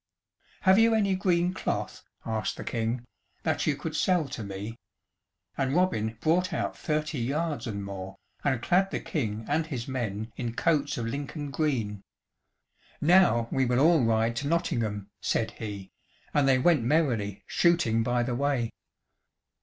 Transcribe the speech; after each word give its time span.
"Have 0.61 0.79
you 0.79 0.95
any 0.95 1.13
green 1.13 1.53
cloth," 1.53 2.01
asked 2.25 2.57
the 2.57 2.63
King, 2.63 3.05
"that 3.43 3.67
you 3.67 3.75
could 3.75 3.95
sell 3.95 4.27
to 4.29 4.41
me?" 4.43 4.75
and 5.55 5.75
Robin 5.75 6.17
brought 6.21 6.51
out 6.51 6.75
thirty 6.75 7.19
yards 7.19 7.67
and 7.67 7.85
more, 7.85 8.15
and 8.43 8.63
clad 8.63 8.89
the 8.89 8.99
King 8.99 9.45
and 9.47 9.67
his 9.67 9.87
men 9.87 10.31
in 10.37 10.55
coats 10.55 10.97
of 10.97 11.05
Lincoln 11.05 11.51
green. 11.51 12.01
"Now 12.99 13.47
we 13.51 13.63
will 13.63 13.77
all 13.77 14.03
ride 14.03 14.35
to 14.37 14.47
Nottingham," 14.47 15.07
said 15.21 15.51
he, 15.51 15.91
and 16.33 16.47
they 16.49 16.57
went 16.57 16.81
merrily, 16.81 17.43
shooting 17.45 18.01
by 18.01 18.23
the 18.23 18.33
way. 18.33 18.71